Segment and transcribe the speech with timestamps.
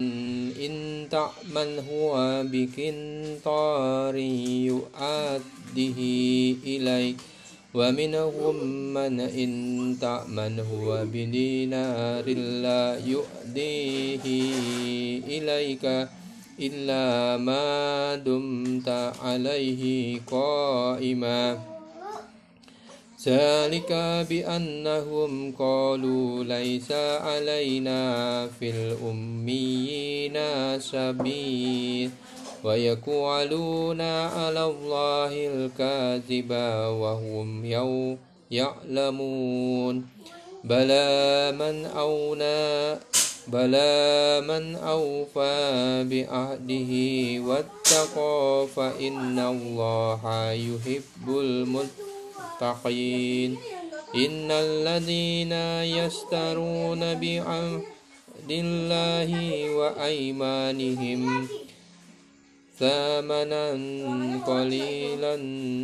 [0.00, 4.16] إن تعمل هو بكنطار
[4.70, 6.00] يؤده
[6.66, 7.16] إليك
[7.74, 8.56] ومنهم
[8.94, 9.50] من إن
[10.00, 12.26] تأمن هو بدينار
[12.62, 14.24] لا يؤديه
[15.26, 15.84] إليك
[16.60, 18.88] إلا ما دمت
[19.22, 21.77] عليه قائما.
[23.28, 23.92] ذلك
[24.30, 28.00] بأنهم قالوا ليس علينا
[28.56, 30.36] في الأميين
[30.80, 32.10] سبيل
[32.64, 36.50] ويقولون على الله الكاذب
[37.02, 37.64] وهم
[38.50, 39.94] يعلمون.
[40.64, 42.98] بلى من أونا
[43.48, 46.92] بلى من أوفى بعهده
[47.48, 52.07] واتقى فإن الله يحب المتقين.
[54.14, 55.52] إن الذين
[55.98, 59.30] يشترون بعهد الله
[59.74, 61.48] وأيمانهم
[62.78, 63.70] ثمنا
[64.46, 65.34] قليلا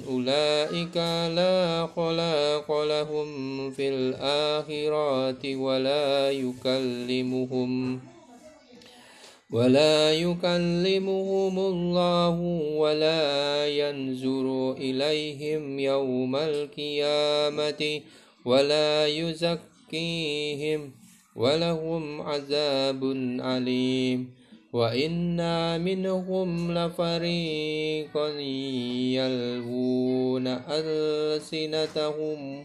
[0.09, 0.97] أولئك
[1.37, 8.01] لا خلاق لهم في الآخرة ولا يكلمهم.
[9.53, 12.41] ولا يكلمهم الله
[12.77, 18.01] ولا ينظر إليهم يوم القيامة
[18.45, 20.93] ولا يزكيهم
[21.37, 23.05] ولهم عذاب
[23.41, 24.35] أليم.
[24.73, 28.29] وإنا منهم لفريقا
[29.15, 32.65] يلوون ألسنتهم.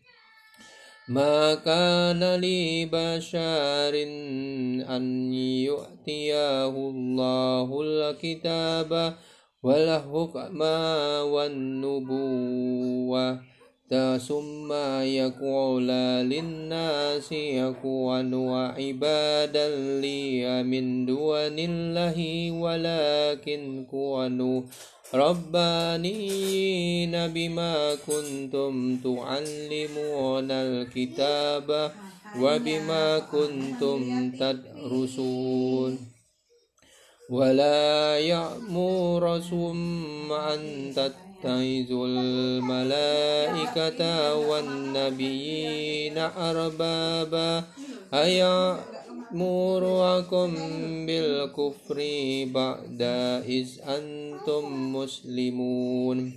[1.11, 3.93] ما كان لبشر
[4.95, 5.33] أن
[5.67, 9.13] يؤتيه الله الكتاب
[9.63, 10.61] والحكم
[11.35, 12.71] والنبوة.
[14.27, 15.87] ثم يقول
[16.31, 24.61] للناس يكونوا عبادا لي من دون الله ولكن كونوا
[25.13, 26.07] ربانيين
[27.27, 31.91] بما كنتم تعلمون الكتاب
[32.39, 35.99] وبما كنتم تدرسون.
[37.29, 39.77] ولا يأمركم
[40.31, 44.01] أن تتقوا تتخذ الملائكة
[44.35, 47.63] والنبيين أربابا
[48.13, 48.89] أيأمركم
[51.05, 51.97] بالكفر
[52.53, 53.01] بعد
[53.49, 56.35] إذ أنتم مسلمون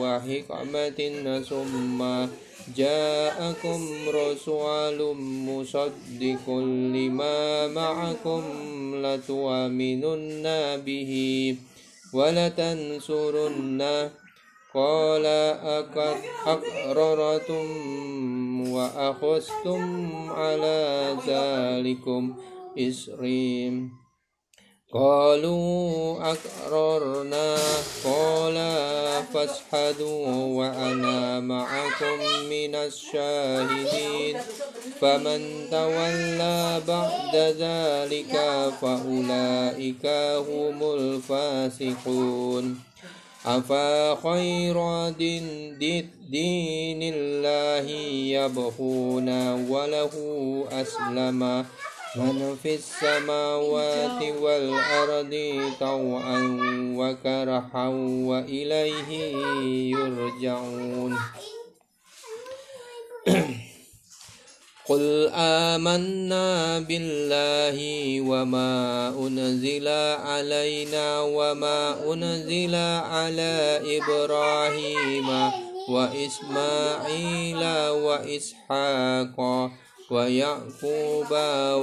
[0.00, 0.98] وحكمة
[1.48, 2.00] ثم
[2.76, 6.50] جاءكم رسول مصدق
[6.94, 8.42] لما معكم
[9.06, 10.46] لتؤمنن
[10.86, 11.12] به
[12.14, 14.10] ولتنصرنه
[14.74, 15.26] قال
[16.46, 17.66] أقررتم
[18.70, 19.82] وأخذتم
[20.30, 22.34] على ذلكم
[22.78, 23.99] إسرين
[24.93, 27.57] قالوا أقررنا.
[28.03, 28.57] قال
[29.33, 32.19] فاشهدوا وأنا معكم
[32.49, 34.37] من الشاهدين.
[35.01, 38.33] فمن تولى بعد ذلك
[38.81, 40.05] فأولئك
[40.49, 42.79] هم الفاسقون.
[43.45, 45.79] أفا خير دين,
[46.31, 47.89] دين الله
[48.37, 49.29] يبغون
[49.69, 50.13] وله
[50.71, 51.65] أسلم.
[52.15, 56.39] من في السماوات والأرض طوعا
[56.97, 57.87] وكرحا
[58.27, 59.09] وإليه
[59.95, 61.17] يرجعون.
[64.89, 67.77] قل آمنا بالله
[68.21, 69.87] وما أنزل
[70.19, 72.75] علينا وما أنزل
[73.07, 75.51] على إبراهيم
[75.89, 77.63] وإسماعيل
[78.03, 79.37] وإسحاق
[80.11, 81.31] ويعقوب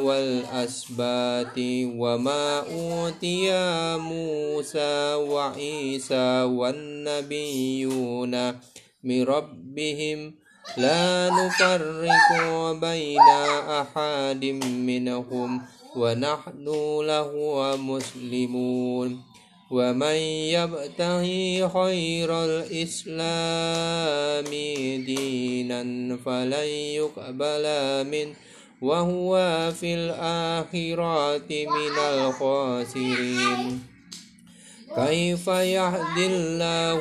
[0.04, 1.58] والأسبات
[1.96, 3.48] وما أوتي
[3.96, 8.34] موسى وعيسى والنبيون
[9.04, 10.34] من ربهم
[10.76, 12.28] لا نفرق
[12.80, 13.28] بين
[13.80, 15.62] أحد منهم
[15.96, 16.66] ونحن
[17.00, 17.32] له
[17.76, 19.27] مسلمون.
[19.70, 20.16] ومن
[20.56, 23.98] يبتغي خير الإسلام
[25.68, 27.64] عملا فلن يقبل
[28.10, 28.34] منه
[28.80, 29.32] وهو
[29.80, 33.82] في الآخرة من الخاسرين.
[34.96, 37.00] كيف يهدي الله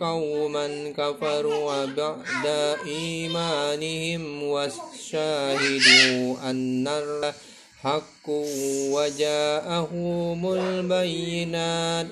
[0.00, 2.46] قوما كفروا بعد
[2.86, 5.70] إيمانهم وشاهدوا
[6.50, 6.88] أن
[7.78, 8.28] الحق
[8.90, 12.06] وجاءهم البينات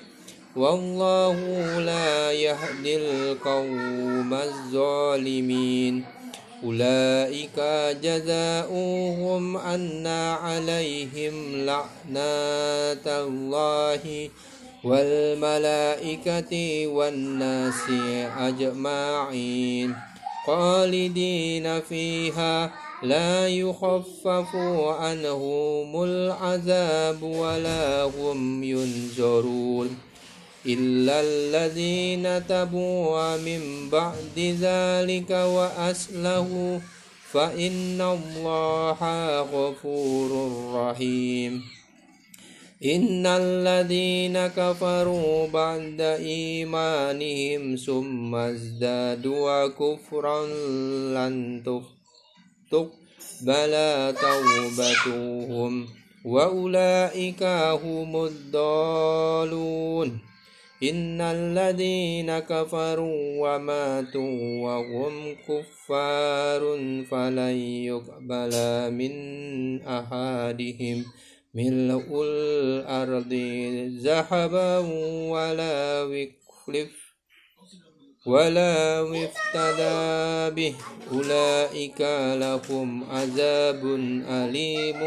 [0.55, 1.35] والله
[1.79, 6.03] لا يهدي القوم الظالمين
[6.63, 7.59] أولئك
[8.03, 14.29] جزاؤهم أن عليهم لعنات الله
[14.83, 16.53] والملائكة
[16.87, 17.83] والناس
[18.39, 19.95] أجمعين
[20.45, 24.55] خالدين فيها لا يخفف
[24.85, 29.97] عنهم العذاب ولا هم ينذرون
[30.65, 36.81] إلا الذين تبوا من بعد ذلك وأسله
[37.31, 39.01] فإن الله
[39.41, 41.77] غفور رحيم.
[42.85, 50.47] إن الذين كفروا بعد إيمانهم ثم ازدادوا كفرا
[51.13, 51.61] لن
[52.71, 53.73] تقبل
[54.21, 55.87] توبتهم
[56.25, 57.43] وأولئك
[57.83, 60.27] هم الضالون.
[60.83, 66.61] إن الذين كفروا وماتوا وهم كفار
[67.11, 67.57] فلن
[67.89, 68.53] يقبل
[68.93, 69.13] من
[69.81, 71.05] أحدهم
[71.55, 73.33] ملء الأرض
[74.03, 74.77] ذهبا
[75.33, 77.06] ولا وكلف
[78.27, 80.73] ولا افتدى به
[81.13, 82.01] أولئك
[82.43, 83.81] لهم عذاب
[84.27, 84.99] أليم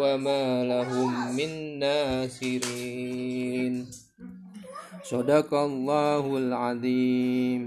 [0.00, 3.74] وما لهم من ناصرين
[5.10, 7.62] صدق الله العظيم.